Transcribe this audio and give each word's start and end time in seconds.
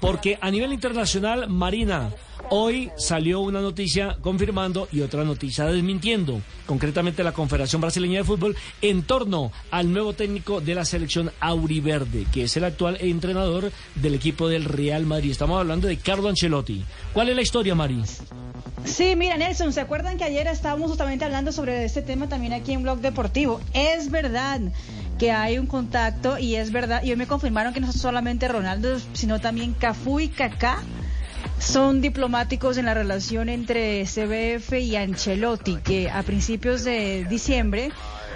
Porque 0.00 0.38
a 0.40 0.50
nivel 0.50 0.72
internacional, 0.72 1.48
Marina, 1.48 2.10
hoy 2.50 2.90
salió 2.96 3.40
una 3.40 3.60
noticia 3.60 4.16
confirmando 4.20 4.88
y 4.92 5.00
otra 5.00 5.24
noticia 5.24 5.64
desmintiendo, 5.64 6.40
concretamente 6.66 7.24
la 7.24 7.32
Confederación 7.32 7.80
Brasileña 7.80 8.18
de 8.18 8.24
Fútbol, 8.24 8.56
en 8.80 9.02
torno 9.02 9.52
al 9.70 9.92
nuevo 9.92 10.12
técnico 10.12 10.60
de 10.60 10.74
la 10.74 10.84
selección 10.84 11.32
Auriverde, 11.40 12.26
que 12.32 12.44
es 12.44 12.56
el 12.56 12.64
actual 12.64 12.98
entrenador 13.00 13.72
del 13.96 14.14
equipo 14.14 14.48
del 14.48 14.64
Real 14.64 15.04
Madrid. 15.04 15.30
Estamos 15.30 15.58
hablando 15.58 15.88
de 15.88 15.96
Carlo 15.96 16.28
Ancelotti. 16.28 16.84
¿Cuál 17.12 17.30
es 17.30 17.36
la 17.36 17.42
historia, 17.42 17.74
Mari? 17.74 18.02
Sí, 18.84 19.16
mira 19.16 19.36
Nelson, 19.36 19.72
¿se 19.72 19.80
acuerdan 19.80 20.16
que 20.18 20.24
ayer 20.24 20.46
estábamos 20.46 20.88
justamente 20.88 21.24
hablando 21.24 21.52
sobre 21.52 21.84
este 21.84 22.02
tema 22.02 22.28
también 22.28 22.52
aquí 22.52 22.72
en 22.72 22.82
Blog 22.82 23.00
Deportivo? 23.00 23.60
Es 23.74 24.10
verdad 24.10 24.60
que 25.18 25.32
hay 25.32 25.58
un 25.58 25.66
contacto 25.66 26.38
y 26.38 26.54
es 26.54 26.70
verdad, 26.70 27.02
y 27.02 27.10
hoy 27.10 27.16
me 27.16 27.26
confirmaron 27.26 27.74
que 27.74 27.80
no 27.80 27.92
solamente 27.92 28.48
Ronaldo, 28.48 28.98
sino 29.12 29.40
también 29.40 29.74
Cafú 29.74 30.20
y 30.20 30.28
Kaká 30.28 30.78
son 31.58 32.00
diplomáticos 32.00 32.78
en 32.78 32.86
la 32.86 32.94
relación 32.94 33.48
entre 33.48 34.04
CBF 34.04 34.74
y 34.74 34.96
Ancelotti, 34.96 35.76
que 35.76 36.10
a 36.10 36.22
principios 36.22 36.84
de 36.84 37.26
diciembre 37.28 37.90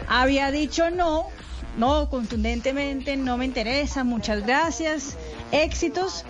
había 0.09 0.51
dicho 0.51 0.91
no, 0.91 1.27
no, 1.77 2.09
contundentemente, 2.11 3.17
no 3.17 3.37
me 3.37 3.45
interesa, 3.45 4.05
muchas 4.05 4.45
gracias, 4.45 5.17
éxitos. 5.51 6.25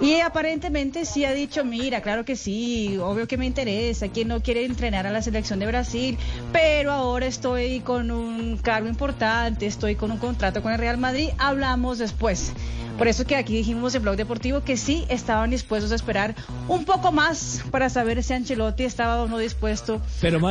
Y 0.00 0.20
aparentemente 0.20 1.04
sí 1.04 1.24
ha 1.24 1.32
dicho, 1.32 1.64
mira, 1.64 2.02
claro 2.02 2.24
que 2.24 2.36
sí, 2.36 2.98
obvio 2.98 3.26
que 3.26 3.36
me 3.36 3.46
interesa, 3.46 4.08
quien 4.08 4.28
no 4.28 4.40
quiere 4.40 4.64
entrenar 4.64 5.06
a 5.08 5.10
la 5.10 5.22
selección 5.22 5.58
de 5.58 5.66
Brasil, 5.66 6.16
pero 6.52 6.92
ahora 6.92 7.26
estoy 7.26 7.80
con 7.80 8.12
un 8.12 8.58
cargo 8.58 8.88
importante, 8.88 9.66
estoy 9.66 9.96
con 9.96 10.12
un 10.12 10.18
contrato 10.18 10.62
con 10.62 10.72
el 10.72 10.78
Real 10.78 10.98
Madrid, 10.98 11.30
hablamos 11.38 11.98
después. 11.98 12.52
Por 12.96 13.06
eso 13.06 13.24
que 13.24 13.36
aquí 13.36 13.56
dijimos 13.56 13.94
en 13.94 14.02
Blog 14.02 14.16
Deportivo 14.16 14.62
que 14.62 14.76
sí 14.76 15.04
estaban 15.08 15.50
dispuestos 15.50 15.92
a 15.92 15.94
esperar 15.94 16.34
un 16.66 16.84
poco 16.84 17.12
más 17.12 17.62
para 17.70 17.88
saber 17.90 18.22
si 18.24 18.34
Ancelotti 18.34 18.82
estaba 18.82 19.22
o 19.22 19.28
no 19.28 19.38
dispuesto 19.38 20.00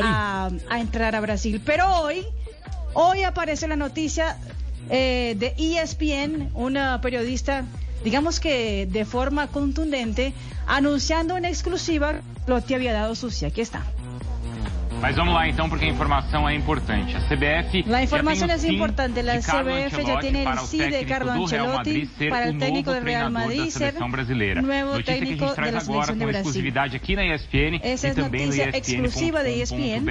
a, 0.01 0.49
a, 0.69 0.79
entrar 0.79 1.15
a 1.15 1.19
Brasil. 1.19 1.61
Pero 1.65 1.85
hoy, 2.01 2.25
hoy 2.99 3.23
aparece 3.23 3.67
la 3.67 3.75
noticia 3.75 4.37
eh, 4.89 5.35
de 5.37 5.53
ESPN, 5.57 6.49
una 6.55 6.99
periodista 6.99 7.63
digamos 8.03 8.39
que 8.39 8.87
de 8.89 9.05
forma 9.05 9.47
contundente, 9.47 10.33
anunciando 10.65 11.35
una 11.35 11.49
exclusiva 11.49 12.21
lo 12.47 12.63
que 12.65 12.75
había 12.75 12.93
dado 12.93 13.15
Sucia. 13.15 13.49
Aquí 13.49 13.61
está. 13.61 13.85
Mas 15.01 15.15
vamos 15.15 15.33
lá 15.33 15.47
então, 15.47 15.69
porque 15.69 15.85
a 15.85 15.89
informação 15.89 16.49
é 16.49 16.55
importante. 16.55 17.15
A 17.15 17.19
CBF. 17.21 17.83
La 17.87 18.01
información 18.01 18.49
es 18.49 18.63
importante. 18.63 19.21
La 19.21 19.39
CBF 19.39 20.03
ya 20.03 20.19
tiene 20.19 20.43
el 20.43 20.57
sí 20.59 20.79
de 20.79 21.05
Carlo 21.05 21.31
Ancelotti 21.31 22.09
para 22.29 22.47
el 22.47 22.57
técnico 22.57 22.91
del 22.91 23.03
Real 23.03 23.31
Madrid 23.31 23.69
ser 23.69 23.93
nuevo 23.99 25.03
técnico 25.03 25.53
de 25.53 25.71
la 25.71 25.81
selección 25.81 26.19
de 26.19 26.25
Brasil. 26.25 26.73
aqui 26.95 27.15
na 27.15 27.25
ESPN 27.25 27.79
Essa 27.83 28.07
e 28.07 28.15
também 28.15 28.47
no 28.47 28.55
notícia 28.55 28.77
exclusiva 28.77 29.43
de 29.43 29.61
ESPN. 29.61 30.05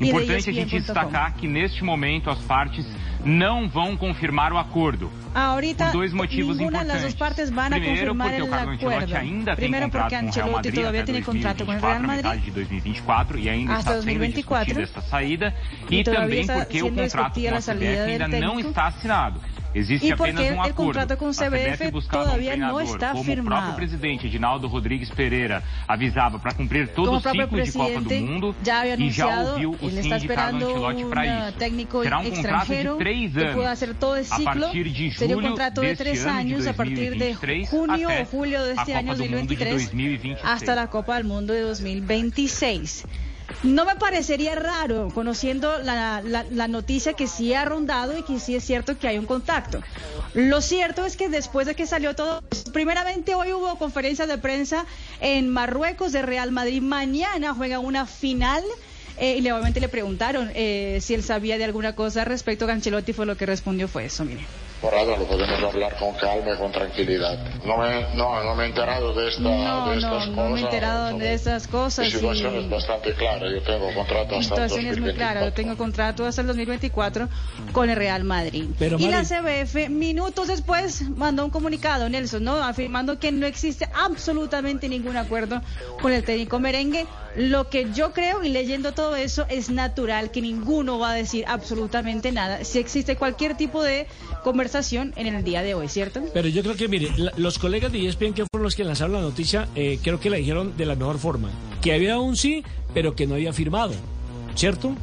Importante 0.00 0.50
a 0.50 0.52
gente 0.52 0.80
destacar 0.80 1.34
que 1.34 1.46
neste 1.46 1.84
momento 1.84 2.30
as 2.30 2.38
partes 2.40 2.86
não 3.24 3.68
vão 3.68 3.96
confirmar 3.96 4.52
o 4.52 4.58
acordo. 4.58 5.10
Ahorita 5.34 5.86
por 5.86 5.92
dois 5.94 6.12
motivos 6.12 6.60
importantes. 6.60 7.14
Primeiro, 7.14 8.14
porque 8.14 8.42
o 8.42 8.48
Carlo 8.48 8.70
Ancelotti 8.72 9.14
ainda 9.16 9.56
tem 9.56 9.68
Primero 9.68 9.90
contrato 9.90 10.10
com 10.20 10.26
o 10.26 10.30
Real 10.32 10.50
Madrid 10.52 10.84
até 10.84 11.02
tiene 11.04 11.22
contrato 11.22 11.64
con 11.66 11.74
el 11.74 11.80
Real 11.80 12.02
2024, 12.02 12.06
Madrid. 12.06 12.24
metade 12.24 12.40
de 12.42 12.50
2024 12.52 13.38
e 13.38 13.48
ainda 13.48 13.72
está 13.78 13.90
sendo 13.92 14.04
2024. 14.04 14.64
discutida 14.74 14.82
essa 14.82 15.00
saída 15.10 15.54
E 15.90 16.00
e, 16.00 16.04
também 16.04 16.46
porque 16.46 16.82
o 16.82 16.92
contrato 16.92 17.40
com 17.40 17.54
a 17.54 17.60
salida 17.60 17.86
CBF 18.04 18.10
ainda 18.12 18.28
não 18.28 18.38
técnico. 18.56 18.68
está 18.68 18.86
assinado. 18.86 19.40
Existe 19.74 20.06
E 20.06 20.16
porque 20.16 20.30
apenas 20.30 20.44
um 20.44 20.52
el 20.54 20.58
acordo. 20.60 20.74
contrato 20.74 21.16
com 21.16 21.26
a 21.26 21.30
CBF 21.32 21.76
CBF 21.76 21.90
buscava 21.90 22.24
todavía 22.26 22.54
um 22.54 22.58
no 22.58 22.74
treinador, 22.74 22.82
está 22.94 23.08
como 23.08 23.20
o 23.20 23.24
firmado. 23.24 23.48
próprio 23.66 23.74
presidente 23.88 24.26
Edinaldo 24.28 24.68
Rodrigues 24.68 25.10
Pereira 25.10 25.62
avisava 25.88 26.38
para 26.38 26.54
cumprir 26.54 26.88
todo 26.88 27.06
Como 27.06 27.16
o 27.16 27.16
el 27.16 27.22
propio 27.22 27.46
ciclo 27.48 27.64
de 27.64 27.72
Copa 27.72 28.00
do 28.00 28.06
presidente 28.08 28.30
Mundo 28.30 28.56
ya 28.62 28.80
había 28.80 28.94
e 28.94 29.10
já 29.10 29.24
anunciado, 29.26 29.50
ouviu 29.50 29.70
o 29.72 29.86
él 29.88 29.90
sim 29.90 29.98
está 30.00 30.18
de 30.18 30.28
Carlo 30.28 30.58
esperando 30.58 30.66
Ancelotti 30.66 31.04
para 31.06 31.22
un 31.22 31.48
isso. 31.48 31.58
técnico 31.58 32.02
Será 32.04 32.18
um 32.18 32.22
contrato 32.30 32.36
extranjero 32.38 32.92
de 32.92 32.98
três 32.98 33.32
que 33.32 33.40
anos. 33.40 33.54
pueda 33.54 33.70
hacer 33.72 33.94
todo 33.94 34.14
el 34.16 34.20
a 34.20 34.24
ciclo. 34.36 34.44
partir 34.62 34.84
de 34.92 35.10
Sería 35.12 35.36
un 35.36 35.42
julho 35.42 35.48
contrato 35.48 35.80
de 35.80 35.86
deste 35.88 36.04
tres 36.04 36.20
ano 36.26 36.32
de 36.34 36.38
años 36.40 36.66
a 36.68 36.72
partir 36.74 36.96
de 37.18 37.28
2023 37.34 37.68
junio 37.68 38.08
até 38.08 38.22
o 38.22 38.26
julio 38.26 38.62
de 38.62 38.70
a 38.70 38.74
este 38.74 38.92
Copa 38.92 38.98
año 38.98 39.14
do 39.16 39.24
Mundo 39.24 39.54
de 39.54 39.64
2023 39.64 39.90
2026. 39.90 40.38
hasta 40.44 40.74
la 40.76 40.86
Copa 40.86 41.16
del 41.16 41.24
Mundo 41.24 41.52
de 41.52 41.62
2026. 41.62 43.06
No 43.62 43.84
me 43.84 43.96
parecería 43.96 44.54
raro, 44.54 45.10
conociendo 45.14 45.78
la, 45.78 46.22
la, 46.22 46.44
la, 46.50 46.68
noticia 46.68 47.12
que 47.12 47.26
sí 47.26 47.54
ha 47.54 47.64
rondado 47.64 48.16
y 48.16 48.22
que 48.22 48.38
sí 48.38 48.54
es 48.56 48.64
cierto 48.64 48.98
que 48.98 49.08
hay 49.08 49.18
un 49.18 49.26
contacto. 49.26 49.82
Lo 50.34 50.60
cierto 50.60 51.04
es 51.04 51.16
que 51.16 51.28
después 51.28 51.66
de 51.66 51.74
que 51.74 51.86
salió 51.86 52.14
todo, 52.14 52.42
primeramente 52.72 53.34
hoy 53.34 53.52
hubo 53.52 53.76
conferencia 53.76 54.26
de 54.26 54.38
prensa 54.38 54.86
en 55.20 55.48
Marruecos 55.48 56.12
de 56.12 56.22
Real 56.22 56.52
Madrid. 56.52 56.82
Mañana 56.82 57.54
juega 57.54 57.78
una 57.78 58.06
final. 58.06 58.62
Eh, 59.16 59.38
y 59.38 59.48
obviamente 59.48 59.78
le 59.78 59.88
preguntaron 59.88 60.50
eh, 60.56 60.98
si 61.00 61.14
él 61.14 61.22
sabía 61.22 61.56
de 61.56 61.62
alguna 61.62 61.94
cosa 61.94 62.24
respecto 62.24 62.66
a 62.66 62.72
Ancelotti, 62.72 63.12
fue 63.12 63.26
lo 63.26 63.36
que 63.36 63.46
respondió 63.46 63.86
fue 63.86 64.06
eso, 64.06 64.24
mire. 64.24 64.44
Corrado, 64.84 65.16
lo 65.16 65.24
podemos 65.24 65.62
hablar 65.62 65.96
con 65.96 66.12
calma 66.16 66.52
y 66.52 66.58
con 66.58 66.70
tranquilidad. 66.70 67.38
No 67.64 67.78
me, 67.78 68.14
no, 68.14 68.44
no 68.44 68.54
me 68.54 68.64
he 68.64 68.66
enterado 68.66 69.14
de, 69.14 69.28
esta, 69.28 69.40
no, 69.40 69.88
de 69.88 69.96
estas 69.96 70.02
no, 70.02 70.10
cosas. 70.10 70.28
No, 70.28 70.50
me 70.50 70.60
he 70.60 70.62
enterado 70.62 71.18
de 71.18 71.32
esas 71.32 71.68
cosas. 71.68 72.04
Mi 72.04 72.10
situación 72.10 72.54
y... 72.54 72.58
es 72.58 72.68
bastante 72.68 73.14
clara. 73.14 73.50
Yo 73.50 73.62
tengo 73.62 73.94
contrato 73.94 74.36
hasta 74.36 74.36
el 74.36 74.44
situación 74.44 74.86
es 74.86 75.00
muy 75.00 75.14
clara. 75.14 75.42
Yo 75.42 75.54
tengo 75.54 75.74
contrato 75.78 76.26
hasta 76.26 76.42
el 76.42 76.48
2024 76.48 77.28
con 77.72 77.88
el 77.88 77.96
Real 77.96 78.24
Madrid. 78.24 78.66
Pero, 78.78 78.98
y 78.98 79.06
Mari... 79.06 79.12
la 79.12 79.24
CBF, 79.24 79.88
minutos 79.88 80.48
después, 80.48 81.00
mandó 81.16 81.46
un 81.46 81.50
comunicado, 81.50 82.06
Nelson, 82.10 82.44
¿no? 82.44 82.62
Afirmando 82.62 83.18
que 83.18 83.32
no 83.32 83.46
existe 83.46 83.88
absolutamente 83.94 84.90
ningún 84.90 85.16
acuerdo 85.16 85.62
con 86.02 86.12
el 86.12 86.22
técnico 86.24 86.60
merengue. 86.60 87.06
Lo 87.36 87.68
que 87.68 87.90
yo 87.92 88.12
creo, 88.12 88.44
y 88.44 88.50
leyendo 88.50 88.92
todo 88.92 89.16
eso, 89.16 89.46
es 89.48 89.68
natural 89.68 90.30
que 90.30 90.40
ninguno 90.40 91.00
va 91.00 91.12
a 91.12 91.14
decir 91.14 91.44
absolutamente 91.48 92.30
nada. 92.30 92.62
Si 92.64 92.78
existe 92.78 93.16
cualquier 93.16 93.56
tipo 93.56 93.82
de 93.82 94.06
conversación 94.44 94.73
en 94.74 95.26
el 95.26 95.44
día 95.44 95.62
de 95.62 95.74
hoy, 95.74 95.88
¿cierto? 95.88 96.20
Pero 96.32 96.48
yo 96.48 96.62
creo 96.62 96.74
que, 96.74 96.88
mire, 96.88 97.08
los 97.36 97.60
colegas 97.60 97.92
de 97.92 98.08
ESPN 98.08 98.32
que 98.32 98.44
fueron 98.50 98.64
los 98.64 98.74
que 98.74 98.82
lanzaron 98.82 99.12
la 99.12 99.20
noticia, 99.20 99.68
eh, 99.76 100.00
creo 100.02 100.18
que 100.18 100.30
la 100.30 100.36
dijeron 100.36 100.76
de 100.76 100.84
la 100.84 100.96
mejor 100.96 101.18
forma. 101.18 101.48
Que 101.80 101.92
había 101.92 102.18
un 102.18 102.36
sí, 102.36 102.64
pero 102.92 103.14
que 103.14 103.28
no 103.28 103.34
había 103.34 103.52
firmado, 103.52 103.92
¿cierto? 104.56 104.96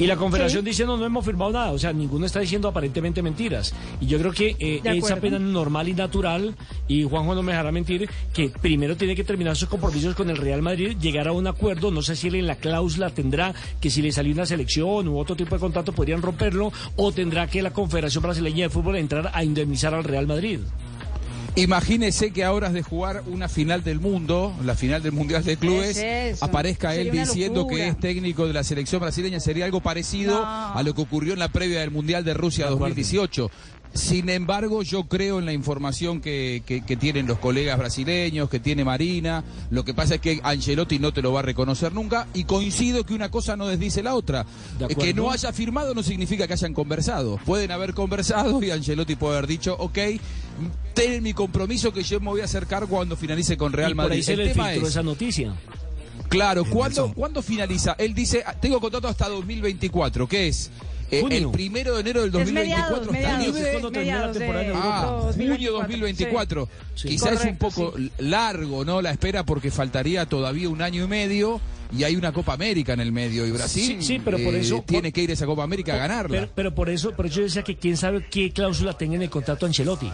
Y 0.00 0.06
la 0.06 0.16
Confederación 0.16 0.64
Sí. 0.64 0.70
dice, 0.70 0.86
no, 0.86 0.96
no 0.96 1.04
hemos 1.04 1.24
firmado 1.24 1.52
nada. 1.52 1.72
O 1.72 1.78
sea, 1.78 1.92
ninguno 1.92 2.24
está 2.24 2.40
diciendo 2.40 2.66
aparentemente 2.68 3.22
mentiras. 3.22 3.74
Y 4.00 4.06
yo 4.06 4.18
creo 4.18 4.32
que 4.32 4.56
eh, 4.58 4.80
es 4.82 5.10
apenas 5.10 5.40
normal 5.42 5.88
y 5.88 5.94
natural, 5.94 6.56
y 6.88 7.04
Juanjo 7.04 7.34
no 7.34 7.42
me 7.42 7.52
dejará 7.52 7.70
mentir, 7.70 8.08
que 8.32 8.48
primero 8.48 8.96
tiene 8.96 9.14
que 9.14 9.24
terminar 9.24 9.56
sus 9.56 9.68
compromisos 9.68 10.14
con 10.14 10.30
el 10.30 10.38
Real 10.38 10.62
Madrid, 10.62 10.96
llegar 10.98 11.28
a 11.28 11.32
un 11.32 11.46
acuerdo. 11.46 11.90
No 11.90 12.00
sé 12.00 12.16
si 12.16 12.28
él 12.28 12.36
en 12.36 12.46
la 12.46 12.56
cláusula 12.56 13.10
tendrá 13.10 13.54
que 13.80 13.90
si 13.90 14.00
le 14.00 14.10
salió 14.10 14.32
una 14.32 14.46
selección 14.46 15.06
u 15.06 15.18
otro 15.18 15.36
tipo 15.36 15.54
de 15.54 15.60
contrato 15.60 15.92
podrían 15.92 16.22
romperlo, 16.22 16.72
o 16.96 17.12
tendrá 17.12 17.46
que 17.46 17.60
la 17.60 17.72
Confederación 17.72 18.22
Brasileña 18.22 18.64
de 18.64 18.70
Fútbol 18.70 18.96
entrar 18.96 19.30
a 19.34 19.44
indemnizar 19.44 19.92
al 19.94 20.04
Real 20.04 20.26
Madrid. 20.26 20.60
Imagínese 21.56 22.30
que 22.32 22.44
a 22.44 22.52
horas 22.52 22.72
de 22.72 22.82
jugar 22.82 23.22
una 23.26 23.48
final 23.48 23.82
del 23.82 24.00
mundo, 24.00 24.54
la 24.64 24.74
final 24.76 25.02
del 25.02 25.12
Mundial 25.12 25.44
de 25.44 25.56
Clubes, 25.56 25.96
Es 25.98 26.42
aparezca 26.42 26.94
él 26.94 27.06
Sería 27.06 27.24
diciendo 27.24 27.60
locura. 27.62 27.76
que 27.76 27.88
es 27.88 27.98
técnico 27.98 28.46
de 28.46 28.52
la 28.52 28.64
selección 28.64 29.00
brasileña. 29.00 29.40
Sería 29.40 29.64
algo 29.64 29.80
parecido 29.80 30.40
No. 30.40 30.46
a 30.46 30.82
lo 30.82 30.94
que 30.94 31.02
ocurrió 31.02 31.32
en 31.32 31.38
la 31.38 31.48
previa 31.48 31.80
del 31.80 31.90
Mundial 31.90 32.24
de 32.24 32.34
Rusia 32.34 32.66
2018. 32.68 33.50
Sin 33.92 34.28
embargo, 34.28 34.84
yo 34.84 35.08
creo 35.08 35.40
en 35.40 35.46
la 35.46 35.52
información 35.52 36.20
que, 36.20 36.62
que- 36.64 36.80
que 36.82 36.96
tienen 36.96 37.26
los 37.26 37.40
colegas 37.40 37.76
brasileños, 37.76 38.48
que 38.48 38.60
tiene 38.60 38.84
Marina. 38.84 39.42
Lo 39.72 39.84
que 39.84 39.92
pasa 39.94 40.14
es 40.14 40.20
que 40.20 40.38
Ancelotti 40.44 41.00
no 41.00 41.12
te 41.12 41.22
lo 41.22 41.32
va 41.32 41.40
a 41.40 41.42
reconocer 41.42 41.92
nunca 41.92 42.28
y 42.32 42.44
coincido 42.44 43.04
que 43.04 43.14
una 43.14 43.32
cosa 43.32 43.56
no 43.56 43.66
desdice 43.66 44.04
la 44.04 44.14
otra. 44.14 44.46
Eh, 44.88 44.94
Que 44.94 45.12
no 45.12 45.32
haya 45.32 45.52
firmado 45.52 45.92
no 45.92 46.04
significa 46.04 46.46
que 46.46 46.52
hayan 46.52 46.72
conversado. 46.72 47.38
Pueden 47.44 47.72
haber 47.72 47.92
conversado 47.92 48.62
y 48.62 48.70
Ancelotti 48.70 49.16
puede 49.16 49.38
haber 49.38 49.48
dicho, 49.48 49.74
ok, 49.76 49.98
ten 50.94 51.22
mi 51.22 51.32
compromiso 51.32 51.92
que 51.92 52.02
yo 52.02 52.20
me 52.20 52.26
voy 52.28 52.40
a 52.40 52.44
acercar 52.44 52.86
cuando 52.86 53.16
finalice 53.16 53.56
con 53.56 53.72
Real 53.72 53.92
y 53.92 53.94
por 53.94 54.04
Madrid. 54.04 54.16
ahí 54.18 54.22
se 54.22 54.32
El 54.34 54.38
le 54.40 54.48
tema 54.50 54.72
es- 54.74 54.82
esa 54.82 55.02
noticia. 55.02 55.54
Claro, 56.28 56.64
¿cuándo, 56.64 57.12
¿cuándo 57.12 57.42
finaliza? 57.42 57.96
Él 57.98 58.14
dice, 58.14 58.42
"Ah, 58.46 58.54
tengo 58.54 58.80
contrato 58.80 59.08
hasta 59.08 59.28
2024, 59.28 60.28
que 60.28 60.46
es 60.48 60.70
Eh, 61.10 61.24
el 61.28 61.50
primero 61.50 61.94
de 61.96 62.02
enero 62.02 62.22
del 62.22 62.30
2024. 62.30 63.10
Mediados, 63.10 63.90
mediados, 63.90 63.90
mediados 63.90 64.38
de, 64.38 64.72
ah, 64.76 65.30
junio 65.34 65.72
2024. 65.72 66.68
Sí. 66.94 67.08
Quizás 67.08 67.40
es 67.40 67.46
un 67.46 67.56
poco 67.56 67.94
sí. 67.96 68.12
largo, 68.18 68.84
¿no? 68.84 69.02
La 69.02 69.10
espera 69.10 69.44
porque 69.44 69.72
faltaría 69.72 70.26
todavía 70.26 70.68
un 70.68 70.82
año 70.82 71.02
y 71.04 71.08
medio 71.08 71.60
y 71.92 72.04
hay 72.04 72.14
una 72.14 72.32
Copa 72.32 72.52
América 72.52 72.92
en 72.92 73.00
el 73.00 73.10
medio 73.10 73.44
y 73.44 73.50
Brasil 73.50 73.96
sí, 74.00 74.06
sí 74.06 74.22
pero 74.24 74.38
por 74.38 74.54
eh, 74.54 74.60
eso 74.60 74.84
tiene 74.86 75.10
que 75.10 75.22
ir 75.22 75.30
a 75.30 75.32
esa 75.32 75.46
Copa 75.46 75.64
América 75.64 75.94
a 75.94 75.96
ganarla. 75.96 76.28
Pero, 76.42 76.52
pero, 76.54 76.74
por 76.76 76.88
eso, 76.88 77.10
por 77.10 77.26
eso 77.26 77.38
yo 77.38 77.42
decía 77.42 77.64
que 77.64 77.74
quién 77.76 77.96
sabe 77.96 78.24
qué 78.30 78.52
cláusula 78.52 78.96
tenga 78.96 79.16
en 79.16 79.22
el 79.22 79.30
contrato 79.30 79.66
Ancelotti. 79.66 80.12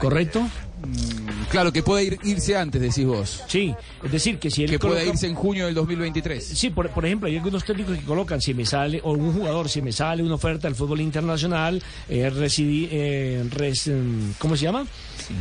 ¿Correcto? 0.00 0.40
Mm, 0.40 1.44
claro, 1.50 1.72
que 1.72 1.82
puede 1.82 2.04
ir, 2.04 2.18
irse 2.22 2.56
antes, 2.56 2.80
decís 2.80 3.06
vos. 3.06 3.42
Sí, 3.48 3.74
es 4.02 4.12
decir, 4.12 4.38
que 4.38 4.50
si 4.50 4.64
él 4.64 4.70
Que 4.70 4.78
coloca... 4.78 5.00
pueda 5.00 5.12
irse 5.12 5.26
en 5.26 5.34
junio 5.34 5.66
del 5.66 5.74
2023. 5.74 6.44
Sí, 6.44 6.70
por, 6.70 6.88
por, 6.90 7.04
ejemplo, 7.04 7.28
hay 7.28 7.36
algunos 7.36 7.64
técnicos 7.64 7.98
que 7.98 8.04
colocan, 8.04 8.40
si 8.40 8.54
me 8.54 8.64
sale, 8.64 9.00
o 9.02 9.12
un 9.12 9.32
jugador, 9.32 9.68
si 9.68 9.82
me 9.82 9.92
sale 9.92 10.22
una 10.22 10.36
oferta 10.36 10.68
del 10.68 10.74
fútbol 10.74 11.00
internacional, 11.00 11.82
eh, 12.08 12.30
residí, 12.30 12.88
eh, 12.90 13.44
res, 13.50 13.90
¿cómo 14.38 14.56
se 14.56 14.64
llama? 14.64 14.86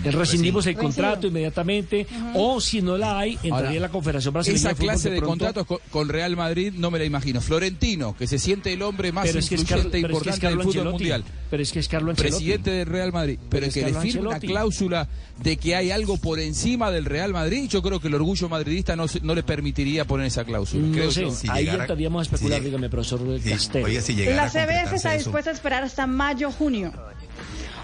Sí, 0.04 0.10
rescindimos 0.10 0.66
el 0.68 0.76
contrato 0.76 1.28
inmediatamente, 1.28 2.06
uh 2.10 2.14
-huh. 2.16 2.32
o 2.36 2.62
si 2.62 2.82
no 2.82 2.98
la 2.98 3.20
hay, 3.20 3.34
entraría 3.44 3.56
Ahora, 3.70 3.80
la 3.80 3.90
Confederación 3.90 4.34
Brasileña 4.34 4.60
Esa 4.60 4.70
de 4.70 4.76
Fútbol 4.76 4.88
clase 4.90 5.10
de, 5.10 5.16
de 5.16 5.22
pronto... 5.22 5.46
contratos 5.46 5.68
con, 5.68 5.78
con, 5.92 6.10
Real 6.10 6.36
Madrid 6.36 6.74
no 6.76 6.92
me 6.92 7.00
la 7.00 7.06
imagino. 7.06 7.40
Florentino, 7.42 8.16
que 8.18 8.28
se 8.28 8.38
siente 8.40 8.74
el 8.74 8.82
hombre 8.82 9.12
más 9.12 9.26
pero 9.28 9.40
es 9.40 9.50
que 9.50 9.56
influyente 9.56 9.98
es 9.98 10.04
e 10.04 10.08
importante 10.08 10.30
es 10.32 10.40
que 10.40 10.46
es 10.48 10.52
del 10.52 10.60
fútbol 10.60 10.68
Ancelotti. 10.78 10.92
mundial. 10.94 11.24
Pero 11.50 11.64
es 11.64 11.72
que 11.72 11.80
es 11.80 11.88
Carlo 11.88 12.12
Ancelotti. 12.12 12.34
Presidente 12.36 12.72
del 12.72 12.86
Real 12.88 13.14
Madrid. 13.14 13.38
Pero, 13.38 13.50
Pero 13.50 13.64
el 13.66 13.68
es 13.70 13.74
que 13.74 13.80
le 13.82 13.86
Carlo 13.88 14.02
firme 14.02 14.20
una 14.22 14.30
Ancelotti. 14.36 14.48
cláusula 14.54 15.08
de 15.42 15.58
que 15.58 15.76
hay 15.76 15.92
algo 15.92 16.18
por 16.18 16.40
encima 16.40 16.92
del 16.92 17.06
Real 17.06 17.32
Madrid, 17.32 17.70
yo 17.70 17.82
creo 17.82 18.00
que 18.00 18.08
el 18.10 18.16
orgullo 18.16 18.50
madridista 18.50 18.96
no, 18.96 19.08
se- 19.08 19.22
no 19.22 19.34
le 19.36 19.44
permitiría 19.44 20.06
poner 20.06 20.28
esa 20.28 20.44
cláusula. 20.44 20.86
No 20.88 20.94
creo 20.94 21.12
sé, 21.12 21.22
yo. 21.22 21.32
Si 21.32 21.48
ahí 21.50 21.60
llegara- 21.66 21.78
ya 21.78 21.84
estaríamos 21.84 22.20
a 22.20 22.24
especular, 22.24 22.60
si- 22.60 22.66
dígame, 22.66 22.90
profesor 22.90 23.20
Sí, 23.42 23.50
Castel. 23.50 23.84
Oye, 23.86 24.02
si 24.02 24.16
llegara 24.16 24.44
La 24.46 24.50
CBF 24.50 24.94
está 24.96 25.14
dispuesta 25.14 25.50
a 25.52 25.54
esperar 25.54 25.84
hasta 25.84 26.06
mayo, 26.08 26.52
junio. 26.52 26.92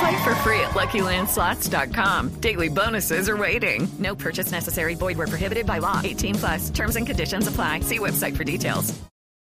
Play 0.00 0.16
for 0.24 0.34
free 0.36 0.60
at 0.60 0.70
LuckyLandSlots.com. 0.74 2.30
Daily 2.40 2.68
bonuses 2.68 3.28
are 3.28 3.36
waiting. 3.36 3.86
No 3.98 4.14
purchase 4.14 4.50
necessary. 4.50 4.94
Void 4.94 5.16
were 5.18 5.26
prohibited 5.26 5.66
by 5.66 5.78
law. 5.78 6.00
18 6.02 6.34
plus. 6.34 6.70
Terms 6.70 6.96
and 6.96 7.06
conditions 7.06 7.46
apply. 7.46 7.80
See 7.80 7.98
website 7.98 8.36
for 8.36 8.44
details. 8.44 8.92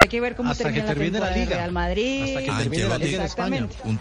Hay 0.00 0.08
que 0.08 0.20
ver 0.20 0.34
cómo 0.34 0.50
Hasta 0.50 0.64
termina 0.64 0.82
que 0.82 0.88
la 0.88 0.94
termine 0.94 1.20
la 1.20 1.30
del 1.30 1.40
liga. 1.44 1.56
Real 1.56 1.72
Madrid. 1.72 2.22
Hasta 2.36 2.40
que 2.40 2.62
termine 2.64 2.88
la 2.88 2.98
Liga 2.98 3.18
de 3.20 3.24
España. 3.26 3.68
Un, 3.84 4.00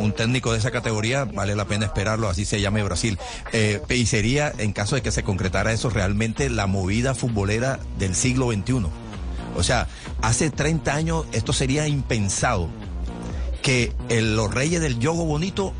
un 0.00 0.12
técnico 0.12 0.52
de 0.52 0.58
esa 0.58 0.70
categoría 0.72 1.24
vale 1.24 1.54
la 1.54 1.64
pena 1.66 1.86
esperarlo, 1.86 2.28
así 2.28 2.44
se 2.44 2.60
llame 2.60 2.82
Brasil. 2.82 3.16
Eh, 3.52 3.80
y 3.88 4.06
sería, 4.06 4.52
en 4.58 4.72
caso 4.72 4.96
de 4.96 5.02
que 5.02 5.12
se 5.12 5.22
concretara 5.22 5.72
eso, 5.72 5.88
realmente 5.88 6.50
la 6.50 6.66
movida 6.66 7.14
futbolera 7.14 7.78
del 7.98 8.16
siglo 8.16 8.50
XXI. 8.52 8.86
O 9.56 9.62
sea, 9.62 9.86
hace 10.20 10.50
30 10.50 10.92
años 10.94 11.24
esto 11.32 11.52
sería 11.52 11.86
impensado 11.86 12.68
que 13.62 13.92
el- 14.08 14.34
los 14.36 14.52
reyes 14.52 14.80
del 14.80 14.98
yogo 14.98 15.24
bonito 15.26 15.72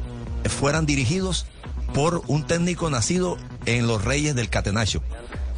fueran 0.48 0.86
dirigidos 0.86 1.46
por 1.94 2.22
un 2.26 2.46
técnico 2.46 2.90
nacido 2.90 3.36
en 3.64 3.86
los 3.86 4.04
reyes 4.04 4.34
del 4.34 4.48
catenacho. 4.48 5.02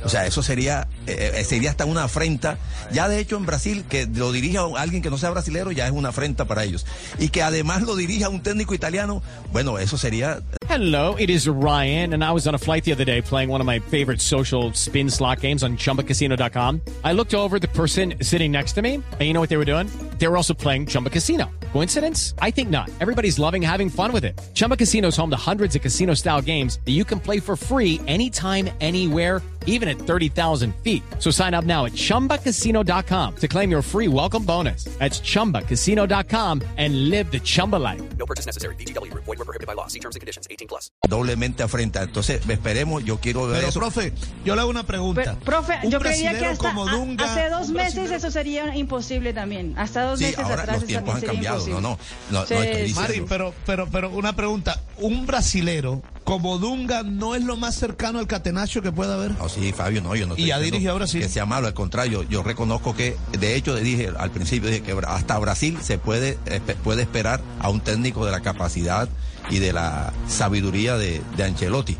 O 0.05 0.09
sea, 0.09 0.27
eso 0.27 0.43
sería, 0.43 0.89
eh, 1.09 1.33
eh, 1.37 1.45
sería 1.45 1.71
hasta 1.71 1.85
una 1.85 2.05
afrenta. 2.05 2.59
Ya 2.93 3.09
de 3.09 3.19
hecho 3.19 3.37
en 3.37 3.47
Brasil, 3.47 3.85
que 3.89 4.07
lo 4.07 4.33
dirija 4.33 4.63
alguien 4.77 5.03
que 5.03 5.11
no 5.11 5.19
sea 5.19 5.31
brasilero, 5.31 5.73
ya 5.73 5.87
es 5.87 5.93
una 5.93 6.11
afrenta 6.11 6.45
para 6.45 6.65
ellos. 6.65 6.87
Y 7.19 7.29
que 7.29 7.43
además 7.43 7.83
lo 7.83 7.97
dirija 7.97 8.29
un 8.29 8.43
técnico 8.43 8.75
italiano, 8.75 9.23
bueno, 9.53 9.79
eso 9.79 9.97
sería 9.97 10.43
Hello, 10.69 11.17
it 11.19 11.31
is 11.31 11.49
Ryan, 11.49 12.13
and 12.13 12.23
I 12.23 12.31
was 12.31 12.47
on 12.47 12.55
a 12.55 12.59
flight 12.59 12.85
the 12.85 12.93
other 12.93 13.07
day 13.07 13.23
playing 13.23 13.49
one 13.49 13.63
of 13.63 13.67
my 13.67 13.79
favorite 13.79 14.21
social 14.21 14.71
spin 14.75 15.09
slot 15.09 15.41
games 15.41 15.63
on 15.63 15.79
chumbacasino.com. 15.79 16.83
I 17.03 17.15
looked 17.15 17.35
over 17.35 17.59
the 17.59 17.69
person 17.69 18.15
sitting 18.21 18.53
next 18.53 18.75
to 18.75 18.83
me, 18.83 18.97
and 18.97 19.23
you 19.23 19.33
know 19.33 19.41
what 19.41 19.49
they 19.49 19.57
were 19.57 19.65
doing? 19.65 19.89
They 20.19 20.29
were 20.29 20.37
also 20.37 20.53
playing 20.53 20.87
Chumba 20.87 21.09
Casino. 21.09 21.47
Coincidence? 21.73 22.35
I 22.41 22.51
think 22.51 22.69
not. 22.69 22.91
Everybody's 23.01 23.39
loving 23.39 23.63
having 23.63 23.89
fun 23.89 24.13
with 24.13 24.25
it. 24.25 24.39
Chumba 24.53 24.77
Casino 24.77 25.09
is 25.09 25.17
home 25.17 25.31
to 25.31 25.37
hundreds 25.37 25.75
of 25.75 25.81
casino 25.81 26.13
style 26.13 26.43
games 26.43 26.81
that 26.85 26.93
you 26.93 27.05
can 27.05 27.19
play 27.19 27.41
for 27.41 27.57
free 27.57 28.01
anytime, 28.07 28.69
anywhere 28.83 29.41
even 29.69 29.89
at 29.89 29.99
30,000 29.99 30.75
feet. 30.77 30.98
So 31.21 31.31
sign 31.31 31.55
up 31.55 31.65
now 31.65 31.85
at 31.87 31.93
ChumbaCasino.com 31.93 33.35
to 33.37 33.47
claim 33.49 33.71
your 33.71 33.83
free 33.83 34.09
welcome 34.09 34.45
bonus. 34.45 34.85
That's 34.99 35.21
ChumbaCasino.com 35.21 36.63
and 36.77 37.09
live 37.11 37.31
the 37.31 37.39
Chumba 37.41 37.77
life. 37.77 38.03
No 38.19 38.27
purchase 38.27 38.45
necessary. 38.47 38.75
BGW. 38.77 39.15
Void 39.15 39.39
were 39.39 39.45
prohibited 39.45 39.67
by 39.69 39.75
law. 39.75 39.87
See 39.87 40.01
terms 40.01 40.17
and 40.17 40.21
conditions. 40.21 40.49
18 40.51 40.67
plus. 40.67 40.91
doblemente 41.09 41.63
afrenta. 41.63 42.03
Entonces, 42.03 42.41
esperemos, 42.49 43.05
yo 43.05 43.19
quiero 43.19 43.47
ver 43.47 43.59
Pero, 43.59 43.69
eso. 43.69 43.81
profe, 43.81 44.13
yo 44.45 44.55
le 44.55 44.61
hago 44.63 44.71
una 44.71 44.85
pregunta. 44.85 45.23
Pero, 45.25 45.39
profe, 45.45 45.79
Un 45.85 45.91
yo 45.91 46.01
creía 46.01 46.33
que 46.33 46.39
brasilero 46.41 46.69
hasta 46.85 46.97
Dunga, 46.97 47.25
hace 47.25 47.49
dos 47.51 47.69
meses 47.71 48.11
eso 48.11 48.31
sería 48.31 48.75
imposible 48.77 49.33
también. 49.33 49.75
Hasta 49.79 50.03
dos 50.03 50.19
Sí, 50.19 50.27
meses 50.27 50.41
ahora 50.41 50.63
atrás 50.63 50.79
los 50.81 50.87
tiempos 50.87 51.15
han 51.15 51.21
cambiado. 51.23 51.57
No, 51.59 51.77
imposible. 51.79 51.81
no, 51.83 51.99
no, 52.41 52.47
Sí, 52.47 52.55
no 52.55 52.63
estoy 52.63 52.83
diciendo. 52.83 53.01
Mari, 53.01 53.25
pero, 53.29 53.55
pero, 53.67 53.87
pero 53.91 54.11
una 54.11 54.35
pregunta. 54.35 54.81
¿Un 54.99 55.27
brasilero 55.27 56.03
como 56.25 56.59
Dunga 56.59 57.03
no 57.03 57.35
es 57.35 57.45
lo 57.45 57.57
más 57.57 57.75
cercano 57.75 58.19
al 58.19 58.27
catenacho 58.27 58.83
que 58.83 58.93
pueda 58.93 59.15
haber? 59.15 59.33
No, 59.33 59.49
sí, 59.49 59.73
Fabio, 59.73 60.03
no, 60.03 60.15
yo 60.15 60.27
no 60.27 60.35
Y 60.37 60.47
ya 60.47 60.59
dirigió 60.59 60.93
a 60.93 60.95
Brasil. 60.95 61.21
Que 61.21 61.29
sea 61.29 61.47
malo, 61.47 61.67
al 61.67 61.75
contrario, 61.75 62.23
yo 62.25 62.43
reconozco 62.43 62.95
que, 62.95 63.17
de 63.39 63.55
hecho, 63.55 63.75
dije 63.77 64.13
al 64.17 64.31
principio, 64.31 64.71
dije 64.71 64.83
que 64.83 64.97
hasta 65.07 65.39
Brasil 65.39 65.79
se 65.83 65.99
puede, 65.99 66.39
puede 66.85 67.03
esperar 67.03 67.41
a 67.61 67.71
un 67.71 67.81
técnico 67.81 68.25
de 68.27 68.33
la 68.33 68.41
capacidad 68.41 69.09
y 69.51 69.59
de 69.59 69.73
la 69.73 70.13
sabiduría 70.29 70.97
de, 70.97 71.23
de 71.37 71.45
Ancelotti. 71.45 71.97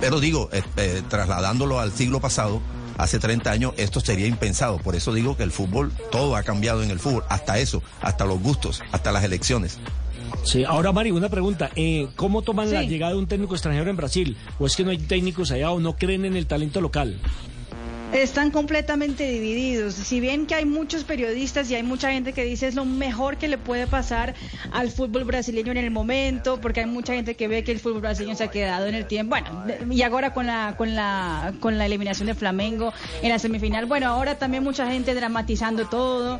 Pero 0.00 0.20
digo, 0.20 0.48
eh, 0.52 0.62
eh, 0.76 1.02
trasladándolo 1.08 1.80
al 1.80 1.92
siglo 1.92 2.20
pasado, 2.20 2.60
hace 2.98 3.18
30 3.18 3.50
años, 3.50 3.74
esto 3.76 4.00
sería 4.00 4.26
impensado. 4.26 4.78
Por 4.78 4.96
eso 4.96 5.12
digo 5.12 5.36
que 5.36 5.42
el 5.42 5.52
fútbol, 5.52 5.92
todo 6.10 6.36
ha 6.36 6.42
cambiado 6.42 6.82
en 6.82 6.90
el 6.90 7.00
fútbol, 7.00 7.24
hasta 7.28 7.58
eso, 7.58 7.82
hasta 8.00 8.24
los 8.24 8.40
gustos, 8.40 8.82
hasta 8.92 9.12
las 9.12 9.24
elecciones. 9.24 9.78
Sí, 10.44 10.62
ahora 10.64 10.92
Mari, 10.92 11.10
una 11.10 11.28
pregunta. 11.28 11.70
Eh, 11.74 12.08
¿Cómo 12.16 12.42
toman 12.42 12.72
la 12.72 12.82
llegada 12.82 13.12
de 13.12 13.18
un 13.18 13.26
técnico 13.26 13.54
extranjero 13.54 13.90
en 13.90 13.96
Brasil? 13.96 14.36
¿O 14.58 14.66
es 14.66 14.76
que 14.76 14.84
no 14.84 14.90
hay 14.90 14.98
técnicos 14.98 15.50
allá 15.50 15.70
o 15.70 15.80
no 15.80 15.96
creen 15.96 16.24
en 16.24 16.36
el 16.36 16.46
talento 16.46 16.80
local? 16.80 17.18
Están 18.14 18.52
completamente 18.52 19.28
divididos. 19.28 19.94
Si 19.94 20.20
bien 20.20 20.46
que 20.46 20.54
hay 20.54 20.64
muchos 20.64 21.02
periodistas 21.02 21.68
y 21.68 21.74
hay 21.74 21.82
mucha 21.82 22.12
gente 22.12 22.32
que 22.32 22.44
dice 22.44 22.68
es 22.68 22.76
lo 22.76 22.84
mejor 22.84 23.38
que 23.38 23.48
le 23.48 23.58
puede 23.58 23.88
pasar 23.88 24.36
al 24.70 24.92
fútbol 24.92 25.24
brasileño 25.24 25.72
en 25.72 25.78
el 25.78 25.90
momento, 25.90 26.60
porque 26.60 26.78
hay 26.78 26.86
mucha 26.86 27.12
gente 27.12 27.34
que 27.34 27.48
ve 27.48 27.64
que 27.64 27.72
el 27.72 27.80
fútbol 27.80 28.02
brasileño 28.02 28.36
se 28.36 28.44
ha 28.44 28.50
quedado 28.52 28.86
en 28.86 28.94
el 28.94 29.06
tiempo. 29.06 29.30
Bueno, 29.30 29.64
y 29.90 30.02
ahora 30.02 30.32
con 30.32 30.46
la 30.46 30.76
con 30.78 30.94
la 30.94 31.54
con 31.58 31.76
la 31.76 31.86
eliminación 31.86 32.28
de 32.28 32.36
Flamengo 32.36 32.92
en 33.20 33.30
la 33.30 33.40
semifinal. 33.40 33.86
Bueno, 33.86 34.06
ahora 34.06 34.38
también 34.38 34.62
mucha 34.62 34.88
gente 34.88 35.12
dramatizando 35.12 35.88
todo. 35.88 36.38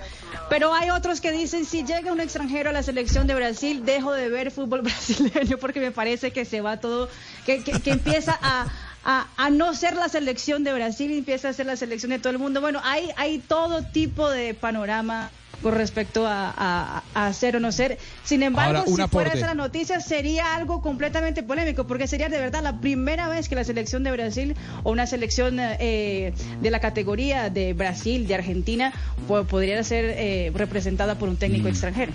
Pero 0.49 0.73
hay 0.75 0.91
otros 0.91 1.21
que 1.21 1.33
dicen 1.33 1.65
si 1.65 1.83
llega 1.83 2.13
un 2.13 2.21
extranjero 2.21 2.71
a 2.71 2.73
la 2.73 2.85
selección 2.85 3.27
de 3.27 3.35
Brasil, 3.35 3.85
dejo 3.85 4.13
de 4.13 4.29
ver 4.29 4.53
fútbol 4.53 4.83
brasileño 4.83 5.59
porque 5.59 5.81
me 5.81 5.91
parece 5.91 6.31
que 6.31 6.45
se 6.45 6.61
va 6.61 6.79
todo, 6.79 7.09
que, 7.45 7.65
que, 7.65 7.73
que 7.81 7.91
empieza 7.91 8.39
a 8.41 8.69
a, 9.05 9.27
a 9.37 9.51
no 9.51 9.75
ser 9.75 9.95
la 9.97 10.09
selección 10.09 10.65
de 10.65 10.73
Brasil 10.73 11.11
y 11.11 11.19
empieza 11.19 11.49
a 11.51 11.53
ser 11.53 11.67
la 11.67 11.77
selección 11.77 12.11
de 12.11 12.19
todo 12.19 12.31
el 12.31 12.39
mundo. 12.39 12.61
Bueno, 12.61 12.81
hay, 12.83 13.11
hay 13.17 13.39
todo 13.39 13.83
tipo 13.83 14.31
de 14.31 14.55
panorama 14.55 15.31
con 15.63 15.73
respecto 15.75 16.27
a, 16.27 16.53
a, 16.55 17.03
a 17.15 17.33
ser 17.33 17.57
o 17.57 17.61
no 17.61 17.73
ser. 17.73 17.99
Sin 18.23 18.43
embargo, 18.43 18.81
Ahora, 18.81 18.91
si 19.05 19.09
fuera 19.09 19.33
esa 19.33 19.47
la 19.47 19.55
noticia, 19.55 19.99
sería 20.01 20.55
algo 20.57 20.83
completamente 20.83 21.43
polémico, 21.43 21.87
porque 21.87 22.07
sería 22.07 22.29
de 22.29 22.39
verdad 22.39 22.63
la 22.63 22.81
primera 22.81 23.29
vez 23.29 23.49
que 23.49 23.55
la 23.55 23.65
selección 23.65 24.05
de 24.05 24.11
Brasil 24.13 24.57
o 24.83 24.91
una 24.93 25.07
selección 25.07 25.57
eh, 25.61 26.35
de 26.61 26.71
la 26.71 26.81
categoría 26.81 27.49
de 27.49 27.73
Brasil, 27.73 28.27
de 28.27 28.35
Argentina, 28.35 28.93
po- 29.27 29.45
podría 29.45 29.83
ser 29.85 30.05
eh, 30.19 30.53
representada 30.55 31.15
por 31.19 31.31
un 31.31 31.37
técnico 31.39 31.69
extranjero. 31.69 32.13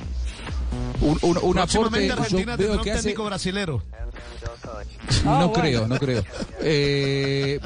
Un, 1.02 1.18
un- 1.22 1.38
un 1.42 1.58
aporte, 1.58 1.80
Próximamente 1.80 2.08
yo 2.08 2.14
Argentina 2.22 2.56
veo 2.56 2.68
tendrá 2.68 2.84
que 2.84 2.90
un 2.92 2.96
hace... 2.98 3.04
técnico 3.04 3.26
brasilero. 3.26 3.84
No 5.24 5.32
Ah, 5.32 5.46
bueno. 5.46 5.54
creo, 5.54 5.88
no 5.88 5.98
creo. 5.98 6.24
Eh, 6.62 7.60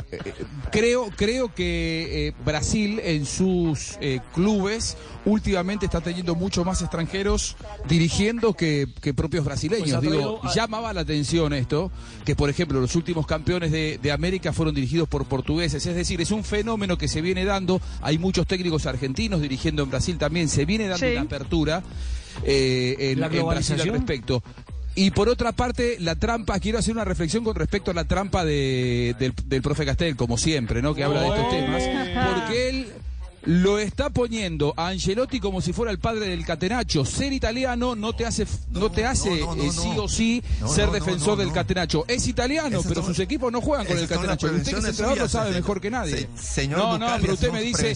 creo, 0.72 1.10
creo 1.16 1.54
que 1.54 2.28
eh, 2.28 2.34
Brasil 2.46 3.00
en 3.04 3.26
sus 3.26 3.98
eh, 4.02 4.20
clubes 4.34 4.98
últimamente 5.26 5.86
está 5.86 6.02
teniendo 6.02 6.36
mucho 6.36 6.64
más 6.66 6.82
extranjeros 6.82 7.56
dirigiendo 7.88 8.54
que, 8.54 8.88
que 9.02 9.14
propios 9.14 9.46
brasileños. 9.46 10.00
Pues 10.00 10.02
Digo, 10.02 10.40
a- 10.44 10.54
llamaba 10.54 10.94
la 10.94 11.02
atención 11.02 11.54
esto, 11.54 11.92
que 12.26 12.36
por 12.36 12.50
ejemplo 12.50 12.80
los 12.80 12.96
últimos 12.96 13.26
campeones 13.28 13.72
de, 13.72 14.00
de 14.02 14.12
América 14.12 14.54
fueron 14.54 14.74
dirigidos 14.76 15.08
por 15.08 15.26
portugueses. 15.26 15.86
Es 15.86 15.96
decir, 15.96 16.22
es 16.22 16.32
un 16.32 16.44
fenómeno 16.44 16.98
que 16.98 17.08
se 17.08 17.22
viene 17.22 17.46
dando. 17.46 17.82
Hay 18.02 18.18
muchos 18.18 18.48
técnicos 18.48 18.86
argentinos 18.86 19.42
dirigiendo 19.42 19.84
en 19.84 19.90
Brasil 19.90 20.18
también. 20.18 20.50
Se 20.50 20.66
viene 20.66 20.88
dando 20.88 21.06
Sí. 21.06 21.12
una 21.14 21.22
apertura 21.22 21.84
eh, 22.46 22.96
en, 23.00 23.20
¿La 23.20 23.28
en 23.28 23.46
Brasil 23.46 23.80
al 23.82 23.90
respecto. 23.90 24.42
Y 24.96 25.12
por 25.12 25.28
otra 25.28 25.52
parte, 25.52 25.98
la 26.00 26.16
trampa, 26.16 26.60
quiero 26.60 26.78
hacer 26.78 26.94
una 26.94 27.06
reflexión 27.06 27.44
con 27.44 27.56
respecto 27.56 27.92
a 27.92 27.94
la 27.94 28.04
trampa 28.04 28.46
de, 28.46 29.16
del, 29.18 29.34
del 29.46 29.62
profe 29.62 29.86
Castel, 29.86 30.16
como 30.16 30.38
siempre, 30.38 30.82
¿no? 30.82 30.94
Que 30.94 31.04
habla 31.04 31.22
de 31.22 31.28
estos 31.30 31.50
temas. 31.50 31.84
Porque 32.30 32.70
él 32.70 32.88
lo 33.46 33.78
está 33.80 34.10
poniendo 34.10 34.74
a 34.78 34.88
Angelotti 34.88 35.40
como 35.40 35.62
si 35.62 35.74
fuera 35.74 35.92
el 35.92 36.00
padre 36.00 36.28
del 36.28 36.46
catenacho. 36.46 37.06
Ser 37.06 37.34
italiano 37.34 37.96
no 37.96 38.14
te 38.14 38.26
hace, 38.26 38.46
no, 38.72 38.90
te 38.92 39.06
hace 39.06 39.40
no, 39.42 39.56
no, 39.56 39.64
eh, 39.64 39.68
no. 39.68 39.72
sí 39.74 39.90
o 39.98 40.08
sí 40.10 40.44
No, 40.62 40.68
ser 40.70 40.86
no, 40.86 40.94
no, 40.94 40.94
defensor 40.94 41.30
no, 41.30 41.36
del 41.38 41.48
no. 41.50 41.54
catenacho. 41.54 42.06
Es 42.08 42.28
italiano, 42.28 42.80
Esas 42.80 42.86
pero 42.88 43.02
son- 43.02 43.14
sus 43.14 43.20
equipos 43.24 43.52
no 43.52 43.62
juegan 43.62 43.86
con 43.86 43.98
el 43.98 44.08
catenacho. 44.08 44.48
Usted 44.48 44.50
que 44.50 44.62
es 44.62 44.64
prevenciones 44.64 44.90
entrenador 44.92 45.18
lo 45.18 45.28
suyas, 45.28 45.32
sabe 45.44 45.52
mejor 45.52 45.82
que 45.82 45.92
nadie. 45.92 46.30
se- 46.36 46.44
señor 46.62 46.80
no, 46.80 46.98
no, 46.98 47.08
pero 47.22 47.34
usted 47.34 47.52
me 47.52 47.62
dice, 47.62 47.94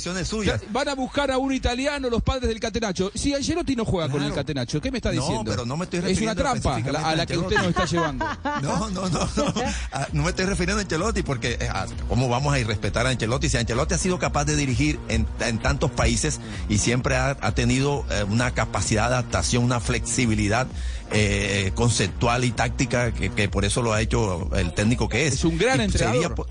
van 0.71 0.89
a 0.89 0.95
buscar 0.95 1.31
a 1.31 1.37
un 1.37 1.53
italiano 1.53 2.09
los 2.09 2.21
padres 2.23 2.49
del 2.49 2.59
catenacho. 2.59 3.11
Si 3.15 3.33
Angelotti 3.33 3.75
no 3.75 3.85
juega 3.85 4.09
con 4.09 4.21
el 4.23 4.33
catenacho, 4.33 4.81
¿qué 4.81 4.91
me 4.91 4.97
está 4.97 5.11
No, 5.13 5.21
diciendo? 5.21 5.51
pero 5.51 5.65
no 5.65 5.77
me 5.77 5.85
estoy 5.85 5.99
es 5.99 6.03
una 6.03 6.33
refiriendo 6.33 6.43
trampa 6.43 6.75
a 6.75 6.91
la, 6.91 7.09
a 7.09 7.15
la 7.15 7.25
que 7.25 7.37
usted 7.37 7.55
nos 7.57 7.67
está 7.67 7.85
llevando. 7.85 8.25
No, 8.61 8.89
no, 8.89 9.07
no, 9.09 9.19
no. 9.35 9.53
Ah, 9.91 10.07
No 10.13 10.23
me 10.23 10.29
estoy 10.29 10.45
refiriendo 10.45 10.79
a 10.79 10.81
Ancelotti 10.81 11.21
porque 11.21 11.57
eh, 11.59 11.69
ah, 11.71 11.85
cómo 12.09 12.27
vamos 12.27 12.53
a 12.53 12.59
irrespetar 12.59 13.05
a 13.05 13.09
Ancelotti 13.09 13.49
si 13.49 13.57
Ancelotti 13.57 13.93
ha 13.93 13.97
sido 13.97 14.17
capaz 14.19 14.45
de 14.45 14.55
dirigir 14.55 14.99
en, 15.09 15.25
en 15.41 15.59
tantos 15.59 15.91
países 15.91 16.39
y 16.69 16.77
siempre 16.79 17.15
ha, 17.15 17.37
ha 17.41 17.51
tenido 17.53 18.05
eh, 18.11 18.23
una 18.23 18.51
capacidad 18.51 19.09
de 19.09 19.15
adaptación, 19.15 19.63
una 19.63 19.79
flexibilidad 19.79 20.67
eh, 21.11 21.71
conceptual 21.75 22.43
y 22.43 22.51
táctica 22.51 23.11
que, 23.13 23.29
que 23.31 23.47
por 23.49 23.65
eso 23.65 23.81
lo 23.81 23.93
ha 23.93 24.01
hecho 24.01 24.49
el 24.55 24.73
técnico 24.73 25.07
que 25.09 25.27
es. 25.27 25.35
Es 25.35 25.45
un 25.45 25.57
gran 25.57 25.79
Y 25.81 25.83
entrenador. 25.85 26.47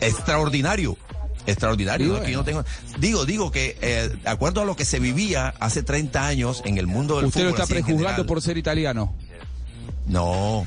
extraordinario. 0.00 0.96
Extraordinario. 1.46 2.22
Y 2.28 2.32
¿no? 2.32 2.38
no 2.38 2.44
tengo- 2.44 2.64
digo, 2.98 3.24
digo 3.26 3.50
que 3.50 3.76
eh, 3.80 4.10
de 4.22 4.28
acuerdo 4.30 4.60
a 4.60 4.64
lo 4.64 4.76
que 4.76 4.84
se 4.84 5.00
vivía 5.00 5.52
hace 5.58 5.82
30 5.82 6.24
años 6.26 6.62
en 6.64 6.78
el 6.78 6.86
mundo 6.86 7.16
del 7.16 7.26
Usted 7.26 7.40
lo 7.40 7.46
fútbol. 7.50 7.60
está 7.60 7.62
así 7.64 7.72
en 7.72 7.84
prejuzgando 7.84 8.08
general, 8.10 8.26
por 8.26 8.42
ser 8.42 8.58
italiano. 8.58 9.14
No, 10.06 10.66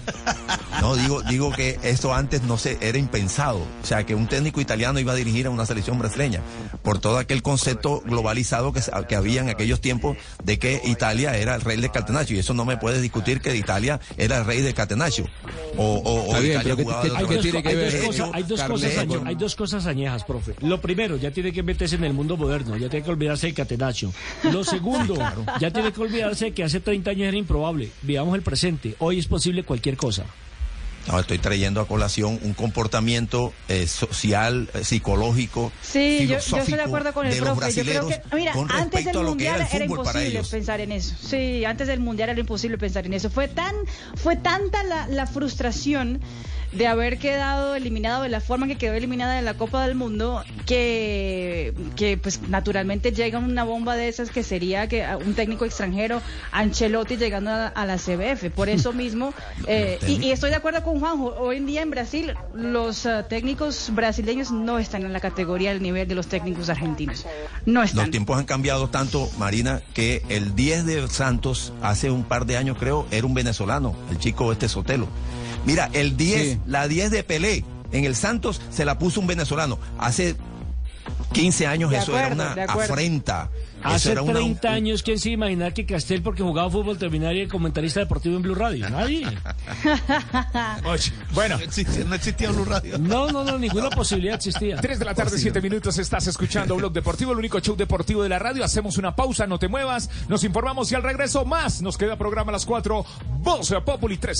no 0.82 0.96
digo, 0.96 1.22
digo 1.24 1.52
que 1.52 1.78
esto 1.84 2.14
antes 2.14 2.42
no 2.44 2.58
se 2.58 2.78
era 2.82 2.98
impensado, 2.98 3.58
o 3.84 3.86
sea 3.86 4.06
que 4.06 4.16
un 4.16 4.28
técnico 4.28 4.62
italiano 4.62 5.00
iba 5.00 5.12
a 5.12 5.16
dirigir 5.16 5.48
a 5.48 5.50
una 5.50 5.66
selección 5.66 6.00
brasileña 6.00 6.40
por 6.84 7.00
todo 7.00 7.18
aquel 7.18 7.42
concepto 7.44 8.02
globalizado 8.06 8.72
que, 8.72 8.82
que 9.08 9.16
había 9.16 9.42
en 9.42 9.50
aquellos 9.50 9.82
tiempos 9.82 10.18
de 10.44 10.58
que 10.60 10.82
Italia 10.86 11.36
era 11.38 11.56
el 11.56 11.62
rey 11.62 11.80
del 11.80 11.92
catenaccio 11.92 12.36
y 12.36 12.40
eso 12.40 12.54
no 12.54 12.64
me 12.66 12.78
puede 12.78 13.02
discutir 13.02 13.42
que 13.42 13.56
Italia 13.56 14.00
era 14.18 14.38
el 14.38 14.46
rey 14.46 14.62
del 14.62 14.74
catenaccio 14.74 15.28
o, 15.78 15.84
o, 15.84 16.14
o 16.14 16.26
Está 16.28 16.40
bien, 16.40 16.52
Italia 16.54 16.62
pero 16.64 16.78
¿qué- 16.78 16.84
jugaba 16.84 17.02
qué- 17.02 17.10
de 17.10 17.42
tiene 17.42 17.58
manera. 17.58 17.62
que 17.62 17.70
hay, 17.70 17.76
ver 17.76 17.92
dos 17.94 18.06
cosas, 18.06 18.30
hay, 18.34 18.44
dos 18.44 18.62
cosas 18.64 18.92
Carleto, 18.94 19.14
añe- 19.22 19.28
hay 19.28 19.36
dos 19.36 19.56
cosas 19.56 19.86
añejas, 19.86 20.24
profe. 20.24 20.56
Lo 20.62 20.80
primero, 20.80 21.18
ya 21.18 21.32
tiene 21.32 21.52
que 21.52 21.62
meterse 21.64 21.96
en 21.96 22.04
el 22.06 22.14
mundo 22.14 22.38
moderno, 22.38 22.78
ya 22.78 22.90
tiene 22.90 23.04
que 23.04 23.12
olvidarse 23.12 23.48
del 23.48 23.56
catenacho. 23.56 24.14
Lo 24.52 24.64
segundo, 24.64 25.16
ya 25.60 25.72
tiene 25.72 25.92
que 25.92 26.02
olvidarse 26.02 26.52
que 26.54 26.64
hace 26.64 26.80
30 26.80 27.12
años 27.12 27.28
era 27.28 27.38
improbable. 27.38 27.90
Veamos 28.04 28.36
el 28.36 28.42
presente. 28.42 28.96
Hoy 29.00 29.20
es 29.20 29.25
posible 29.28 29.64
cualquier 29.64 29.98
cosa. 29.98 30.26
No, 31.08 31.20
estoy 31.20 31.38
trayendo 31.38 31.82
a 31.82 31.88
colación 31.88 32.40
un 32.42 32.54
comportamiento 32.54 33.54
eh, 33.68 33.86
social, 33.86 34.70
eh, 34.74 34.84
psicológico, 34.84 35.72
Sí, 35.82 36.22
yo, 36.22 36.40
yo 36.40 36.58
estoy 36.58 36.74
de 36.74 36.82
acuerdo 36.82 37.14
con 37.14 37.28
el 37.28 37.34
de 37.34 37.42
los 37.42 37.58
profe. 37.58 37.74
Yo 37.74 37.84
creo 37.84 38.06
brasileros 38.06 38.30
que, 38.30 38.36
mira, 38.36 38.54
con 38.54 38.72
antes 38.72 39.06
del 39.06 39.16
era 39.16 39.24
mundial 39.24 39.56
era 39.56 39.70
para 39.70 39.86
imposible 39.86 40.44
pensar 40.50 40.82
en 40.82 40.92
eso. 40.92 41.16
Sí, 41.22 41.64
antes 41.64 41.88
del 41.88 42.00
mundial 42.00 42.30
era 42.30 42.40
imposible 42.40 42.80
pensar 42.80 43.06
en 43.06 43.14
eso. 43.14 43.30
Fue 43.30 43.48
tan, 43.48 43.76
fue 44.16 44.36
tanta 44.36 44.84
la, 44.84 45.08
la 45.08 45.28
frustración 45.28 46.22
de 46.76 46.88
haber 46.88 47.18
quedado 47.18 47.76
eliminado 47.76 48.24
de 48.24 48.30
la 48.30 48.42
forma 48.42 48.68
que 48.68 48.76
quedó 48.76 48.94
eliminada 48.94 49.36
de 49.36 49.42
la 49.42 49.54
Copa 49.54 49.86
del 49.86 49.96
Mundo 49.96 50.44
que, 50.66 51.74
que 51.96 52.18
pues 52.18 52.42
naturalmente 52.50 53.12
llega 53.12 53.40
una 53.40 53.64
bomba 53.64 53.96
de 53.96 54.08
esas 54.08 54.30
que 54.30 54.44
sería 54.44 54.88
que 54.88 55.06
un 55.26 55.34
técnico 55.36 55.66
extranjero, 55.66 56.22
Ancelotti 56.52 57.18
llegando 57.18 57.52
a, 57.52 57.68
a 57.68 57.86
la 57.86 57.98
CBF. 57.98 58.50
Por 58.54 58.70
eso 58.70 58.94
mismo, 58.94 59.34
eh, 59.68 60.00
y, 60.08 60.26
y 60.26 60.32
estoy 60.32 60.50
de 60.50 60.58
acuerdo 60.58 60.84
con 60.84 61.00
Juanjo, 61.00 61.36
hoy 61.38 61.58
en 61.58 61.66
día 61.66 61.82
en 61.82 61.92
Brasil 61.92 62.34
los 62.54 63.06
eh, 63.06 63.24
técnicos 63.30 63.90
brasileños 63.94 64.52
no 64.52 64.80
están 64.80 65.04
en 65.04 65.14
la 65.14 65.20
categoría 65.20 65.72
del 65.72 65.82
nivel 65.82 66.08
de 66.08 66.16
los 66.16 66.28
técnicos 66.28 66.70
argentinos. 66.70 67.26
No 67.66 67.84
están. 67.84 68.06
Los 68.06 68.12
tiempos 68.12 68.38
han 68.38 68.46
cambiado 68.46 68.90
tanto, 68.90 69.30
Marina, 69.38 69.82
que 69.94 70.24
el 70.30 70.56
10 70.56 70.86
de 70.86 71.08
Santos, 71.08 71.74
hace 71.82 72.12
un 72.12 72.24
par 72.24 72.46
de 72.46 72.58
años 72.58 72.78
creo, 72.80 73.08
era 73.12 73.26
un 73.26 73.34
venezolano, 73.34 73.96
el 74.12 74.20
chico 74.20 74.52
este 74.52 74.68
Sotelo. 74.68 75.08
Mira, 75.66 75.90
el 75.94 76.16
10, 76.18 76.42
Sí. 76.54 76.60
la 76.68 76.88
10 76.88 77.12
de 77.12 77.24
Pelé, 77.24 77.64
en 77.92 78.06
el 78.06 78.16
Santos 78.16 78.62
se 78.72 78.86
la 78.86 78.98
puso 79.00 79.20
un 79.20 79.28
venezolano. 79.28 79.80
Hace 79.98 80.36
15 81.34 81.68
años 81.68 81.92
De 81.92 81.98
eso 81.98 82.18
era 82.18 82.30
una 82.30 82.54
afrenta. 82.68 83.50
Hace 83.84 84.14
era 84.14 84.24
una- 84.24 84.34
30 84.34 84.72
años, 84.72 85.04
¿quién 85.04 85.20
se 85.20 85.30
iba 85.30 85.46
a 85.46 85.50
imaginar 85.52 85.74
que 85.74 85.86
Castel, 85.86 86.24
porque 86.24 86.42
jugaba 86.42 86.72
fútbol, 86.72 86.98
terminaría 86.98 87.44
de 87.44 87.48
comentarista 87.48 88.00
deportivo 88.00 88.36
en 88.36 88.42
Blue 88.42 88.56
Radio? 88.56 88.90
Nadie. 88.90 89.28
Bueno, 91.34 91.58
no 91.58 91.64
existía, 91.64 92.04
no 92.06 92.16
existía 92.16 92.50
Blue 92.52 92.66
Radio. 92.66 92.98
No, 92.98 93.30
no, 93.32 93.44
no, 93.44 93.58
ninguna 93.60 93.90
posibilidad 93.90 94.36
existía. 94.36 94.78
3 94.78 94.98
de 95.00 95.06
la 95.06 95.14
tarde, 95.14 95.38
7 95.38 95.62
minutos, 95.62 95.98
estás 96.00 96.26
escuchando 96.28 96.76
Blog 96.76 96.94
Deportivo, 96.94 97.34
el 97.34 97.38
único 97.40 97.60
show 97.60 97.76
deportivo 97.76 98.24
de 98.24 98.30
la 98.30 98.40
radio. 98.40 98.64
Hacemos 98.64 98.98
una 98.98 99.16
pausa, 99.16 99.46
no 99.46 99.60
te 99.60 99.68
muevas, 99.68 100.10
nos 100.30 100.44
informamos 100.44 100.92
y 100.92 100.96
al 100.96 101.04
regreso 101.04 101.46
más. 101.46 101.82
Nos 101.82 101.98
queda 101.98 102.18
programa 102.18 102.50
a 102.52 102.54
las 102.54 102.66
4, 102.66 103.06
Voz 103.42 103.74
Populi 103.86 104.18
3. 104.18 104.40